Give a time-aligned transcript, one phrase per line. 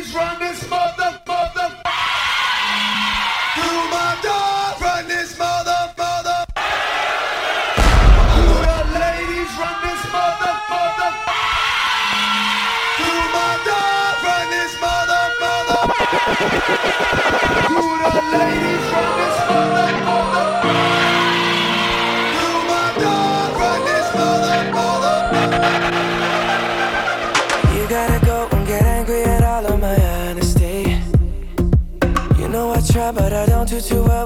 [0.00, 1.68] ladies run this mother, mother.
[3.56, 6.44] Do my dog run this mother, mother.
[8.34, 8.44] The
[8.98, 10.04] ladies run this
[13.36, 14.74] my dog run this
[18.14, 19.79] the ladies run this mother.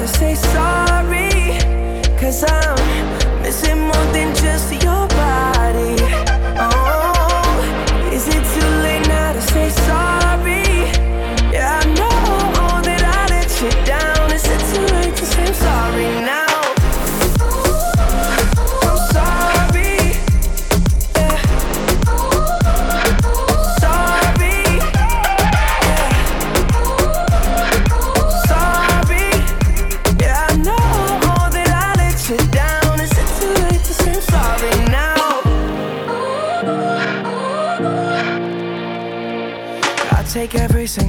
[0.00, 1.58] to say sorry?
[2.18, 5.09] Cause I'm missing more than just your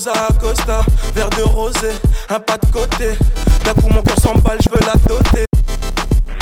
[0.00, 0.80] Rosa Acosta.
[1.14, 1.90] Verre de rosé,
[2.30, 3.18] un pas de côté.
[3.64, 5.44] D'un coup, mon cœur s'emballe, je veux la doter.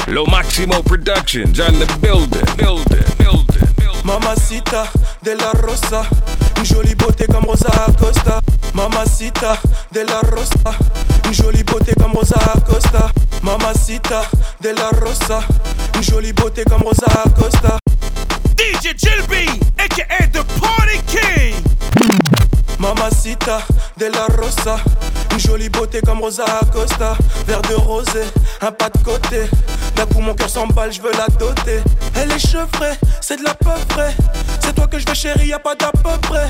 [0.07, 4.05] Lo Maximo Productions on the building, building, building, building.
[4.05, 4.87] Mamacita
[5.25, 6.05] de la Rosa.
[6.57, 8.41] Une jolie beauté comme Rosa Acosta.
[8.75, 9.59] Mamacita
[9.91, 10.79] de la Rosa.
[11.27, 13.11] Une jolie beauté comme Rosa Acosta.
[13.43, 14.23] Mamacita
[14.61, 15.41] de la Rosa.
[15.97, 17.77] Une jolie beauté comme Rosa Acosta.
[18.57, 19.35] DJ Jill B,
[19.79, 21.68] aka the Party King.
[23.09, 23.63] Mamacita
[23.97, 24.77] de la Rosa,
[25.33, 28.23] une jolie beauté comme Rosa Acosta, verre de rosé,
[28.61, 29.49] un pas de côté.
[29.97, 31.81] D'un coup mon cœur s'emballe, je veux la doter.
[32.15, 34.15] Elle est chevrée, c'est de la peu près.
[34.69, 36.47] C'est toi que je veux chérie, y a pas d'à peu près.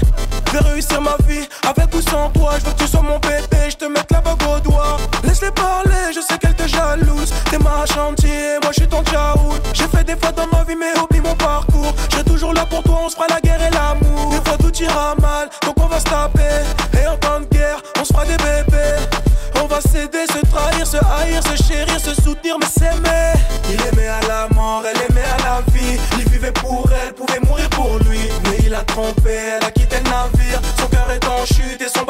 [0.49, 2.55] Je vais réussir ma vie avec ou sans toi.
[2.59, 4.97] Je veux que tu sois mon bébé, je te mette la bague au doigt.
[5.23, 7.33] Laisse-les parler, je sais qu'elle te jalouse.
[7.49, 9.61] T'es ma chantier, moi je suis ton tchaoul.
[9.73, 11.95] J'ai fait des fois dans ma vie, mais oublie mon parcours.
[12.11, 14.31] Je toujours là pour toi, on se fera la guerre et l'amour.
[14.31, 16.65] Des fois tout ira mal, donc on va se taper.
[17.01, 18.99] Et en temps de guerre, on se fera des bébés.
[19.63, 23.33] On va s'aider, se trahir, se haïr, se chérir, se soutenir, mais s'aimer.
[23.71, 26.01] Il aimait à la mort, elle aimait à la vie.
[26.19, 27.48] Il vivait pour elle, pouvait mourir
[28.69, 30.61] il a trompé, elle a quitté le navire.
[30.79, 32.05] Son cœur est en chute et son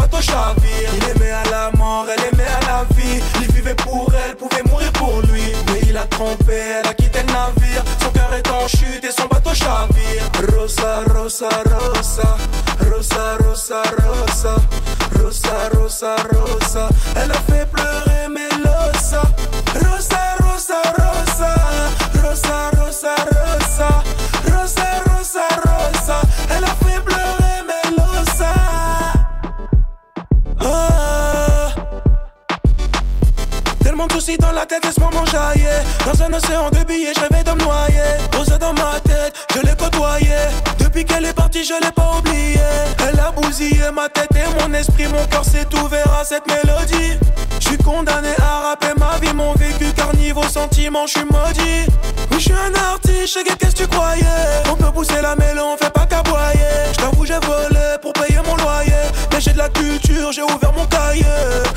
[46.78, 47.18] mélodie.
[47.60, 51.86] Je suis condamné à rapper ma vie, mon vécu, car niveau sentiment, je suis maudit.
[52.30, 54.24] Oui, je suis un artiste, qu'est-ce que tu croyais
[54.70, 56.92] On peut pousser la mêlée, on fait pas qu'aboyer.
[56.92, 58.92] Je t'avoue, j'ai volé pour payer mon loyer.
[59.32, 61.24] Mais j'ai de la culture, j'ai ouvert mon cahier.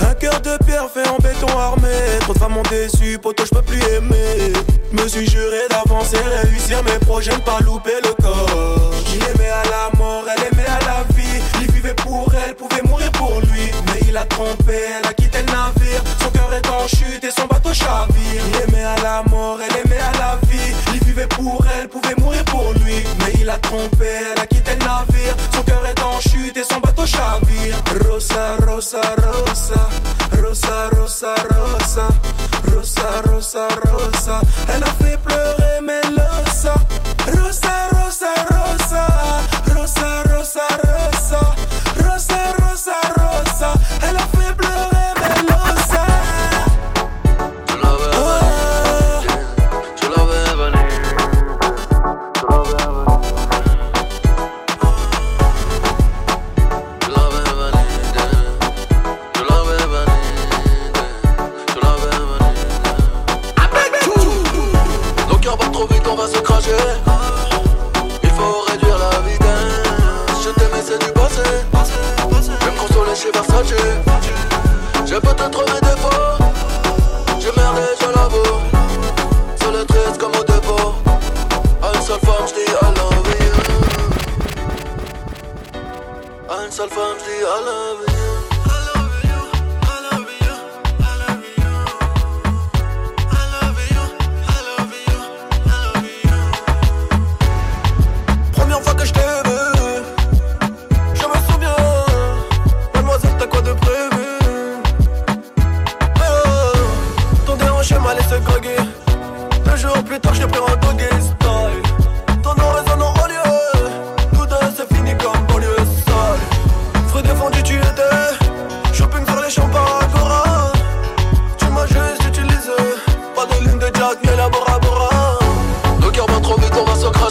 [0.01, 1.89] Un cœur de pierre fait en béton armé.
[2.21, 4.53] Trop de femmes ont déçu, poto, je peux plus aimer.
[4.91, 8.91] Me suis juré d'avancer, réussir mes projets, ne pas louper le corps.
[9.13, 10.50] Il aimait à la mort, elle aimait
[14.11, 16.03] il a trompé, elle a quitté le navire.
[16.21, 18.43] Son cœur est en chute et son bateau chavire.
[18.49, 20.73] Il aimait à la mort, elle aimait à la vie.
[20.93, 22.97] Il vivait pour elle, pouvait mourir pour lui.
[23.19, 25.35] Mais il a trompé, elle a quitté le navire.
[25.53, 27.77] Son cœur est en chute et son bateau chavire.
[28.05, 29.89] Rosa, rosa, rosa.
[30.43, 32.07] Rosa, rosa, rosa.
[32.75, 33.90] Rosa, rosa, rosa.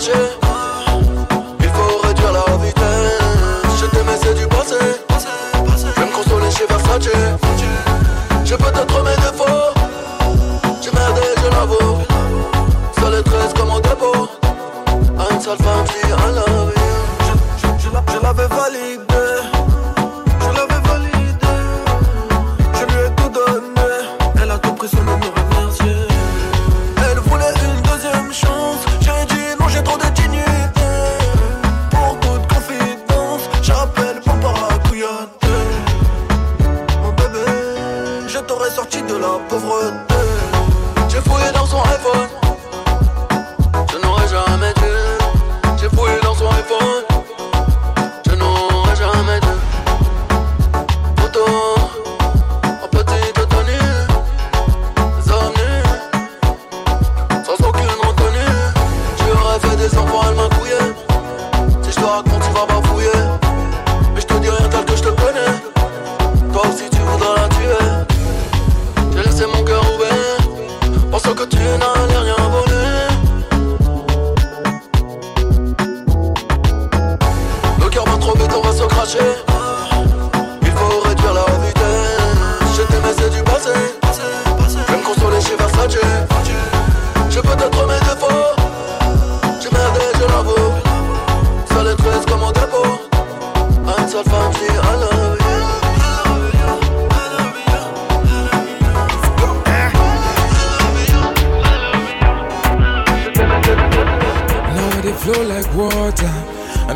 [0.02, 3.20] Il faut réduire la vitesse.
[3.80, 4.76] Je t'aimais, c'est du passé.
[5.76, 7.10] Je vais me consoler chez Versace.
[8.44, 9.74] J'ai peut-être mes défauts.
[10.80, 11.98] J'ai merdé, je l'avoue.
[12.98, 14.28] Seul et triste comme au dépôt.
[15.18, 15.79] À une seule femme,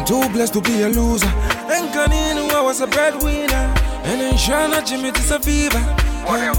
[0.05, 1.27] too blessed to be a loser.
[1.27, 3.75] And Kaninu, I was a breadwinner.
[4.05, 5.79] And then Shana Jimmy, it's a fever.
[6.27, 6.59] What else?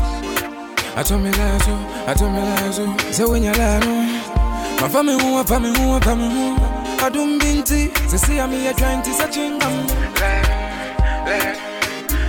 [0.98, 2.98] I told me lies, oh, I told me lies, oh.
[3.12, 3.86] Say when you lie, no.
[3.88, 4.82] Oh.
[4.82, 7.06] My family, oh, who, family, oh, who, family, who.
[7.06, 8.10] I don't mean to.
[8.10, 9.86] Say, see, I'm here trying to search in them.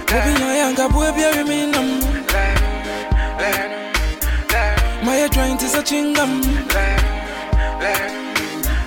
[0.09, 2.01] Open your young boy, bury me, num.
[5.05, 6.41] My trying to search in them.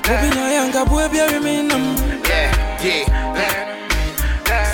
[0.04, 1.62] Open your young boy, bury me,
[2.84, 3.80] num.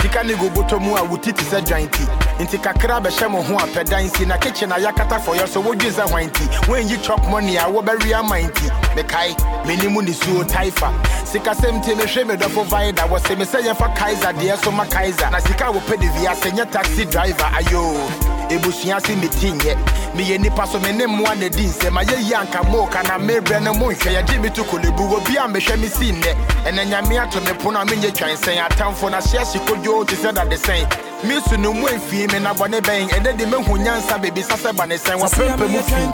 [0.00, 2.04] sika ne go bɔtɔ mu a wo titi sɛ dwanti
[2.38, 5.60] nti kakra bɛhyɛ mo ho a pɛdan si na kitchen a yɛakata fɔ yɛ so
[5.62, 9.34] wodwen sɛ hwan nti woanyi money a wobɛwe ama nti mekae
[9.64, 10.92] m'anim ne suo taifa.
[11.24, 15.38] Sikasɛm nti mehwɛ me dɔfo wɔse me sɛ yɛmfa kaiser deɛ so ma kaiser na
[15.38, 19.76] sika a wɔpɛ de wiase nyɛ taxi driver ayo ebusua meti nyɛ
[20.14, 23.72] meyɛ nipa so me ne mmoa na di nsɛm ayɛyi anka mooka na mebrɛ no
[23.74, 26.34] monhwɛ yɛgye me to kolebu a mehwɛ me sii nnɛ
[26.66, 30.86] ɛnɛ nyame ato me a menyɛ twansɛn atamfo na hyeɛ hye kodwoo te sɛ dadesɛn
[31.24, 34.86] me su no mu me na bɔne bɛn ɛnɛ de mehu nyansa bebisa sɛ ba
[34.86, 36.06] ne sɛn wɔpɛmpɛ mu fii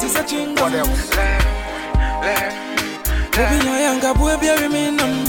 [0.61, 1.11] What else?
[3.33, 5.25] Obinya yanga boy bury me num.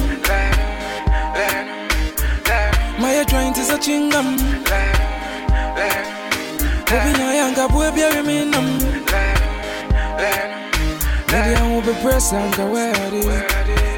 [3.00, 3.88] My trying to such
[6.94, 7.14] ingam.
[7.14, 8.68] Obinya yanga boy bury me num.
[11.32, 13.26] Maybe I won't be pressed and go where it is.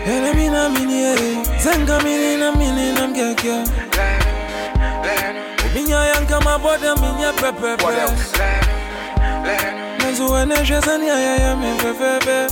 [0.07, 1.43] And I mean, I mean, yeah.
[1.59, 3.65] Zenga meaning, I mean, I'm getting.
[5.65, 7.83] Obinya yanga my body, I mean, yeah, pepe.
[7.83, 8.31] What else?
[9.99, 12.47] Nanzo ene shazani ya ya me fefefe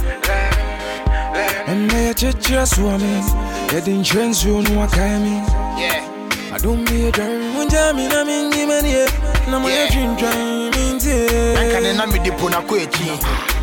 [1.68, 3.24] Ene ya cheche swami
[3.74, 5.42] Yedi nchenzi unu wakaemi
[5.80, 6.04] Yeah.
[6.56, 9.10] Adumbi ya jari Munja mina mingi menie eh.
[9.52, 9.92] Na mwenye Yeah.
[9.92, 10.30] chintra
[10.76, 13.12] minti ɛnka ne na mede po nakɔ akyi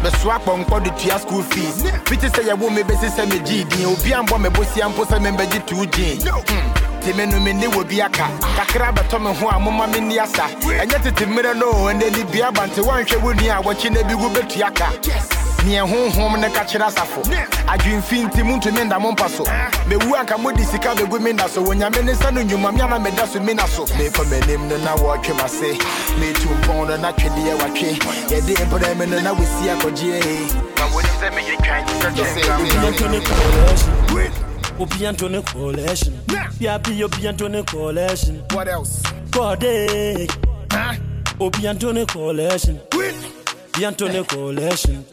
[0.03, 1.83] bɛsoa akpɔnkɔ de tua school fees.
[2.07, 5.87] Fiti sɛ yɛwo me bɛsi sɛ megyee din obia mbɔ mebosia mpo sɛ membɛgye too
[5.87, 7.17] gyen nti hmm.
[7.17, 8.29] me no menne wɔ bi aka.
[8.57, 10.49] Kakra bɛtɔ me ho a moma menni asa.
[10.61, 15.77] Ɛnyɛ tete mmerɛ no o, ɛnɛ ni bia ba nte woanhwɛ wo ni a wɔkyi
[15.77, 17.23] na bi wo bɛtua ka neɛ honhom ne ka kyerɛ asafo
[17.67, 19.45] adwemfi nti montumi nda mo mpa so
[19.89, 22.99] mewu anka mode sika bɛgu me nna so wɔnyame ne nsa no nnwuma me ana
[22.99, 25.79] meda so me na so mekɔ m'anim no na wɔtwe m'ase
[26.19, 27.99] metu mpɔn no na twedeɛ watwe
[28.29, 32.41] yɛde mprɛ me no na wɔsi akɔgyeɛ ma wɔnim sɛ meyɛ twan te sɛ
[32.81, 34.33] Bientôt collection.
[34.79, 36.13] Ou bientôt une collection.
[36.59, 38.35] Bia bi ou bientôt une collection.
[38.55, 39.03] What else?
[39.31, 40.27] Cordé.
[40.73, 40.95] Huh?
[41.39, 42.79] Ou bientôt une collection.
[42.91, 43.11] Bientôt une collection.
[43.11, 43.11] Ah, bah.
[43.11, 43.40] Ou bientôt
[43.79, 45.05] une collection.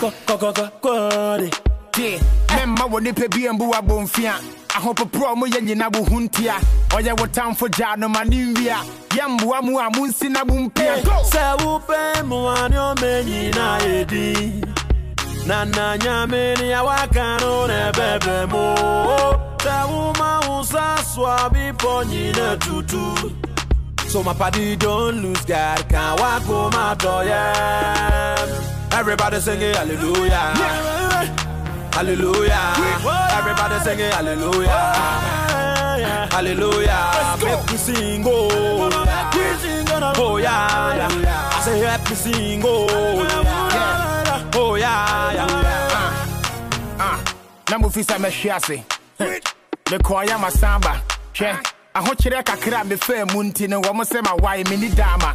[0.00, 1.50] Co co co co cordé.
[1.92, 2.18] tie
[2.56, 4.32] memma wɔ nipa bi ambu abɔmfia
[4.76, 6.54] ahopoporɔ mo yɛ nyina wo ho ntia
[6.90, 8.76] ɔyɛ wo tamfo gyaa no ma ne nwia
[9.10, 11.02] yɛmboa mu a monsi na mo mpia
[11.32, 14.64] Sɛ wopɛ mmoa ne ɔmɛnyi na yɛdi
[15.46, 18.64] na na nyame ne awaka no na ɛbɛbɛ mu
[19.58, 23.49] sɛ woma wo sa so a bepɔ nyina tutu
[24.10, 28.90] So my party don't lose God, can't walk home my door, yeah.
[28.92, 30.50] Everybody singing hallelujah.
[31.94, 32.74] Hallelujah.
[33.38, 34.68] Everybody singing hallelujah.
[36.32, 37.38] Hallelujah.
[37.40, 38.90] Make me sing, oh.
[40.16, 41.50] Oh, yeah, yeah.
[41.54, 42.88] I say, help me sing, oh.
[43.72, 44.50] Yeah.
[44.56, 46.98] Oh, yeah, yeah.
[46.98, 47.22] Ah,
[47.70, 48.82] na mofi sɛ mɛhwe ase
[49.86, 51.00] mekɔɔyɛ masamba
[51.32, 51.54] hwɛ
[51.94, 55.34] ahokyerɛ kakra a mefaa mu nti no wɔ mo sɛ mawae menni daama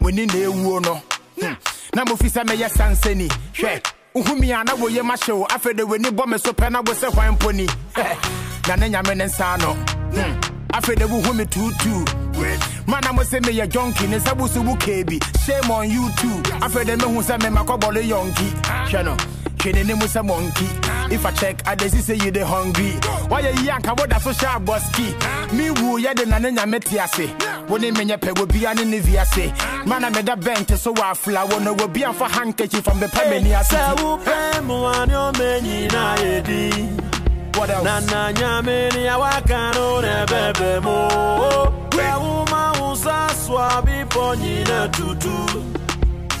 [0.00, 1.02] moni na ɛwuo no
[1.40, 1.54] Hmm.
[1.94, 3.82] na mofi sɛ mɛyɛ sansani hwɛ
[4.14, 6.92] wohumi a na woyɛ mahyɛ wo afei de w'ani bɔ me so pɛ na wo
[6.94, 7.66] sɛ hwan mponi
[8.68, 9.72] na ne nyame ne nsa no
[10.14, 10.40] Hmm.
[10.72, 14.76] afei de wohu me tuutuu mana mo sɛ meyɛ jonki ne nsa bo so wo
[14.76, 16.42] kee bi shame on you too.
[16.60, 18.48] Afei de mehu sɛ memakɔbɔle yɔnki
[18.90, 19.16] hwɛ no
[19.58, 20.68] hwɛ n'anim sɛ monkey
[21.14, 22.92] if i check i see say you dey hungry.
[23.30, 27.26] Wayɛ yi anka woda so hyɛ abɔski me wu yɛde na ne nyame te ase
[27.68, 29.52] wo ne menyɛ pɛ wɔ bia ne ne viase
[29.86, 33.74] mana meda bɛnte so afla wo no wɔ bia mfa handkerchief from bɛpɛ m'ani ase
[33.74, 36.14] Sɛ wopɛ mmoa ne ɔmɛnyi na
[37.58, 37.84] What else?
[37.84, 40.96] na na nyame ne awaka no na ɛbɛbɛ mu
[41.90, 45.62] sɛ woma wo sa so a bepɔ nyina tutu.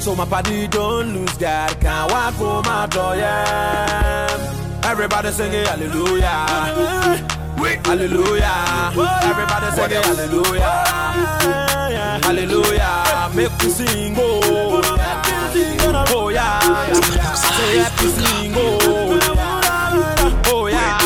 [0.00, 4.63] So my party don't lose God, can't walk home my door, yeah.
[4.94, 6.46] Everybody singing hallelujah.
[7.84, 8.92] Hallelujah.
[9.24, 10.70] Everybody singing hallelujah.
[12.22, 13.30] Hallelujah.
[13.34, 14.80] Make me sing, oh.
[16.10, 16.60] Oh, yeah.
[17.34, 19.18] Say, me sing, oh.
[20.46, 21.00] Oh, yeah.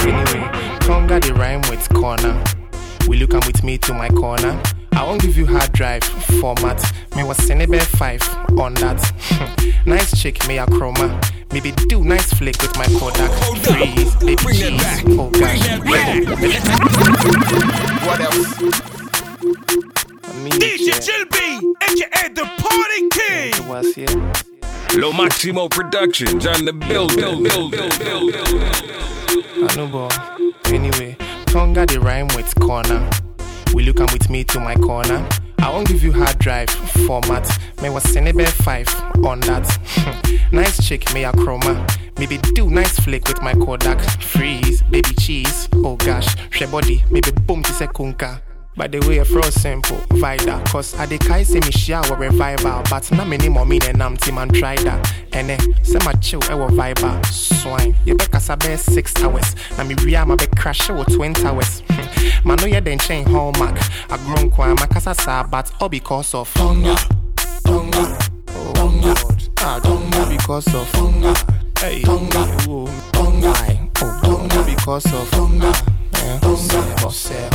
[0.00, 2.42] Anyway, Tonga the rhyme with corner.
[3.06, 4.58] Will you come with me to my corner?
[4.92, 6.04] I won't give you hard drive
[6.40, 6.82] format.
[7.14, 9.82] Me was Senebe 5 on that.
[9.86, 11.35] nice chick, me a chroma.
[11.52, 13.30] Maybe do nice flick with my Kodak.
[13.64, 14.82] Freeze, baby Bring that cheese.
[14.82, 15.04] back.
[15.18, 15.60] Oh Bring gosh.
[15.66, 15.78] that
[18.06, 18.60] What else?
[20.42, 20.98] Me, DJ yeah.
[20.98, 21.36] Jill B,
[21.82, 23.54] aka the Party King.
[23.54, 24.32] It was here.
[25.00, 27.16] Lo Maximo Productions on the building.
[27.18, 28.62] building, building, building.
[29.68, 33.08] I know, but anyway, Tonga the rhyme with corner.
[33.72, 35.26] Will you come with me to my corner?
[35.58, 37.46] I won't give you hard drive format.
[37.82, 40.48] Me was Senebe 5 on that.
[40.52, 41.74] nice chick, me a chroma.
[42.18, 44.00] maybe do nice flick with my Kodak.
[44.22, 48.40] Freeze, baby cheese, oh gosh, she body, maybe boom to say kunka.
[48.76, 50.62] By the way, fro simple, vida.
[50.66, 52.82] Cause I de kai say me shower revival.
[52.90, 55.14] But na many more mean and I'm team and try that.
[55.32, 57.94] And eh, say my chill, I will vibe Swine.
[58.04, 59.54] You cause I six hours.
[59.78, 61.82] Na me ria my be crash with 20 hours.
[62.44, 63.78] Man, no, you then chain hallmark.
[64.10, 66.96] I grown kwa my casa sa, but all because of hunger.
[67.64, 68.18] Hunger.
[68.48, 69.34] Oh.
[69.58, 71.34] Ah, hunger because of hunger.
[71.78, 72.44] Hey, hunger.
[72.68, 73.54] Oh, hunger.
[74.02, 75.95] Oh, hunger because of hunger.
[76.42, 77.46] Jose,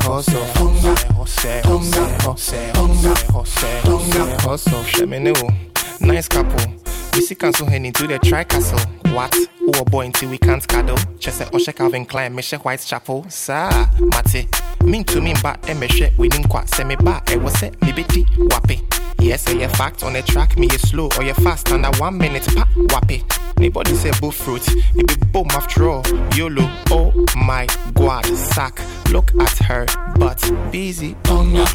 [0.00, 5.60] because of hunger, Jose, Jose, Jose, Jose, Jose, Jose, Jose,
[6.00, 6.74] Nice couple.
[7.14, 8.78] We see cancel head into the tri castle.
[9.12, 9.34] What?
[9.58, 10.96] Who a boy until we can't cuddle?
[11.18, 13.26] Chese Oshe Calvin Klein, Meshe Whitechapel.
[13.28, 14.48] Sa, Mate.
[14.82, 17.30] Mean to me, but Emeshe, we didn't quite send me back.
[17.30, 18.99] It was it, Libeti, Wappy.
[19.20, 22.16] Yes, say you fact on the track, me is slow or you fast under one
[22.16, 23.22] minute, pa, wappy.
[23.58, 26.02] Anybody say bull fruit, it be boom after all.
[26.34, 28.80] YOLO, oh my god, sack.
[29.10, 29.86] Look at her
[30.18, 30.40] butt,
[30.72, 31.14] busy.
[31.22, 31.66] Tonga,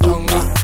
[0.00, 0.54] tonga,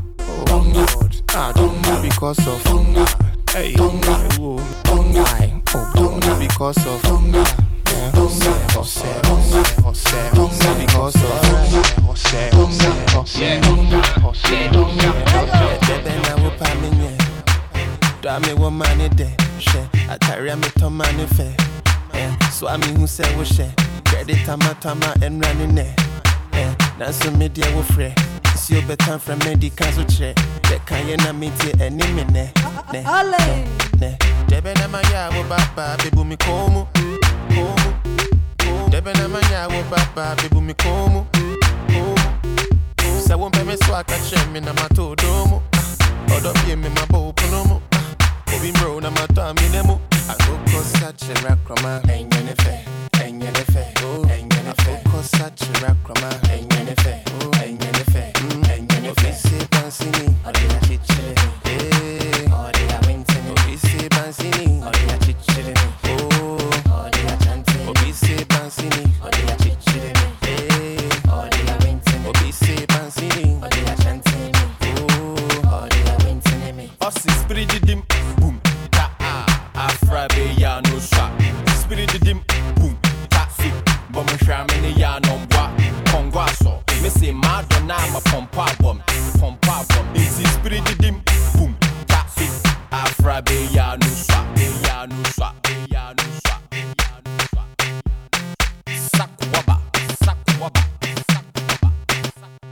[0.47, 0.87] tonga,
[1.35, 3.07] ah, tonga because of tonga.
[3.51, 7.72] Hey, tonga, oh, tonga, oh, tonga because of tonga.
[8.13, 11.23] Tonga, Jose, Jose, Jose, Tonga because of
[12.07, 15.79] Jose, Jose, Jose, Tonga, Jose, Tonga, Jose.
[15.87, 17.13] Bebe na wo pa mi nye,
[18.23, 21.55] da mi wo mani de, she, atari mi to mani fe,
[22.15, 23.69] eh, so ami hu se wo she,
[24.05, 25.95] credit tama tama en rani ne,
[26.53, 28.15] eh, na so me dia wo fre,
[28.57, 30.35] si o betan fra medical so che,
[30.69, 32.53] de kan ye na mi tie eni mi ne,
[32.93, 33.65] ne, ne,
[34.01, 34.19] ne,
[34.49, 37.22] debe na ma ya wo baba, bebu mi komu, komu, komu,
[38.91, 41.27] debe na ma ya wo baba, bebu mi komu,
[41.89, 42.15] komu,
[43.27, 47.31] sɛ wompɛ me so aka kyerɛ me na Ah, ɔdɔ bie me mu
[47.93, 49.95] Ah, obi mmerɛw na matɔ amene mu
[50.33, 54.42] akokɔ sa kyerɛ akrɔma ɛnyɛ ne fɛ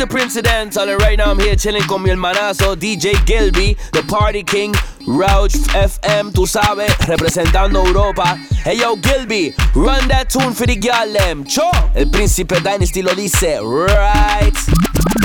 [0.00, 4.02] is the Incidental, and right now I'm here chilling con mi hermanazo DJ Gilby, the
[4.02, 4.74] Party King,
[5.06, 8.36] Rouch FM, tú sabes, representando Europa.
[8.64, 11.44] Hey yo, Gilby, run that tune for the girl them.
[11.44, 15.17] Cho, el príncipe Dynasty lo dice, right.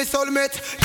[0.00, 0.79] me soulmate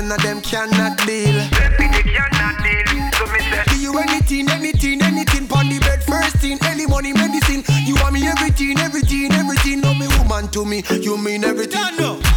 [0.00, 1.34] none of them cannot deal.
[1.50, 3.10] Baby, they cannot deal.
[3.18, 5.46] So me say, do you anything, anything, anything?
[5.46, 7.64] Pon the bed, first thing, early money, medicine.
[7.84, 9.80] You want me everything, everything, everything.
[9.80, 11.80] No me woman to me, you mean everything.
[11.80, 12.29] My woman,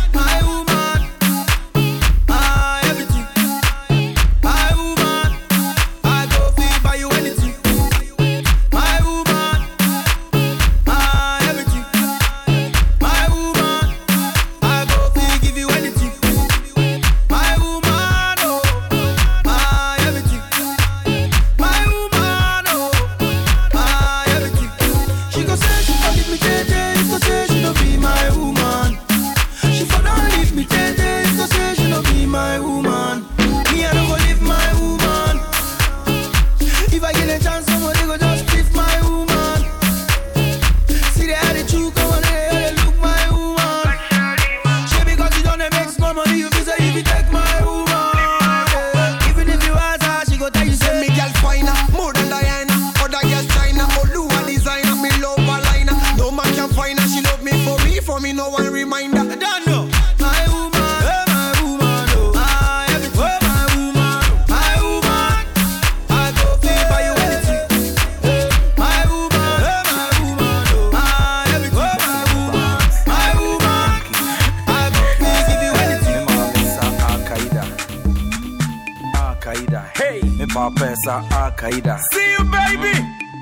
[81.33, 81.99] Al Qaeda.
[82.11, 82.93] See you, baby.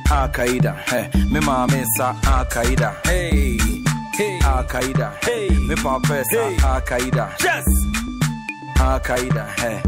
[0.09, 0.73] Al Qaeda.
[0.89, 3.05] Hey, me mama is Al Qaeda.
[3.05, 3.57] Hey,
[4.13, 4.39] hey.
[4.43, 5.23] Al Qaeda.
[5.23, 6.57] Hey, me papa is hey.
[6.63, 7.25] Al Qaeda.
[7.43, 7.65] Yes.
[8.77, 9.45] Al Qaeda.
[9.59, 9.81] Hey,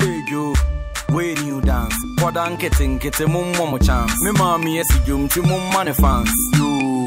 [0.00, 0.54] hey you.
[1.12, 1.60] Where you
[2.38, 4.14] i'm getting kitten one more chance.
[4.22, 6.30] Me mommy yes you to my money fans.
[6.54, 7.06] You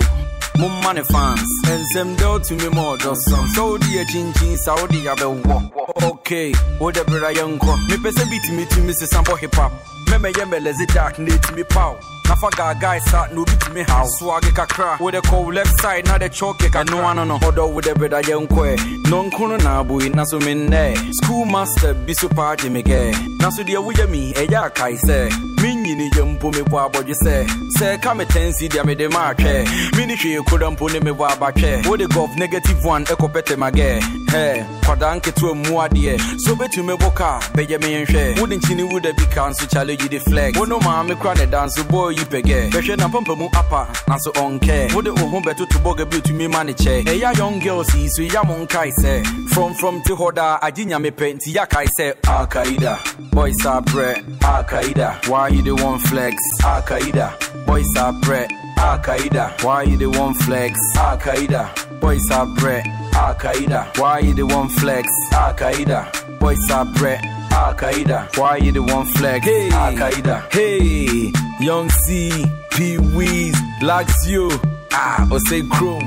[0.60, 1.42] mum money fans.
[1.68, 3.48] And some do to me more does some.
[3.56, 5.64] So dear chin chin Saudi abe walk.
[6.04, 7.54] Okay, oh, whatever I young
[7.90, 9.08] Me person beat me to Mrs.
[9.08, 9.72] Sample hip hop
[10.20, 12.00] me ye me lazy dark need me power.
[12.28, 16.30] nafa gaagae sa na obi tumi haw soage kakra wode kɔw left side na de
[16.30, 17.10] choke kakra.
[17.12, 17.38] Ano no?
[17.40, 22.56] Ɔdɔ wode breda yɛnkɔɛ nɔnko no naaboi na so mennɛ school master bi so paa
[22.56, 25.30] gye me kɛ na so deɛ woyɛ mi e ɛyɛ akae sɛ
[25.62, 29.66] menyini yɛ mpo mebɔ abɔdwe sɛ sɛ ɛka me tansi deɛ mede maatwɛ
[29.98, 34.00] mene hwee koda mpo ne mebɔ abatwɛ wode gɔf negative one e ɛkɔpɛte magɛ
[34.34, 39.26] hɛ kwadaa nketewa mu adeɛ so bɛtumi bɔ kaa bɛyɛ menyɛnhwɛ wode nkyini woda bi
[39.26, 40.58] ka nso challenge de flex.
[40.58, 44.32] Wono maa me kora ne dance boy yi pɛgɛ bɛhwɛ na pɔmpɛ mu apa nanso
[44.34, 47.04] ɔnkɛ wode wo ho bɛtoto bɔga bi otumi ma ne kyɛ.
[47.06, 49.24] Ɛyɛ young girls yi so ya mo nkae sɛ
[49.54, 52.98] frɔmfrɔm te hɔ daa agye nyame pɛ nti yɛakae sɛ alkaida
[53.32, 57.34] boys are brɛ alkaida why you dey want flex alkaida
[57.66, 58.48] boys are brɛ
[58.78, 64.34] alkaida why you dey want flex alkaida boys brɛ alkaida why you
[64.80, 66.06] flex alkaida
[66.40, 69.42] boys are brɛ Al Qaeda, why you the one flag?
[69.44, 74.50] Hey, Al Qaeda, hey, Young C, Pee Wees, Blacks you,
[74.92, 76.04] ah, Osei Chrome,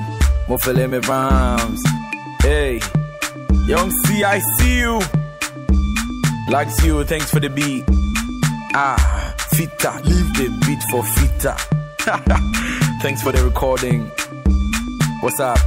[0.46, 1.82] Mofele me rhymes.
[2.42, 2.80] Hey,
[3.66, 5.00] Young C, I see you.
[6.48, 7.84] Blacks you, thanks for the beat.
[8.74, 11.56] Ah, Fita, leave the beat for Fita.
[13.00, 14.10] thanks for the recording.
[15.20, 15.58] What's up?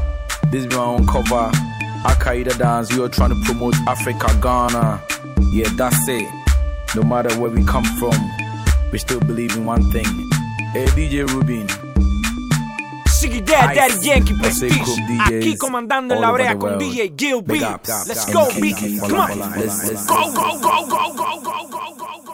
[0.51, 1.49] This is my own cover.
[2.03, 2.93] Al Qaeda dance.
[2.93, 5.01] We are trying to promote Africa, Ghana.
[5.51, 6.27] Yeah, that's it.
[6.95, 8.15] No matter where we come from,
[8.91, 10.05] we still believe in one thing.
[10.73, 11.67] Hey, DJ Rubin.
[13.07, 14.73] Shiggy Dad, Daddy Yankee Prestige.
[15.25, 18.99] Aquí comandando en la brea con DJ Gil Let's go, Biggie.
[18.99, 19.39] Come on.
[19.59, 22.30] Let's go, go, go, go, go, go, go.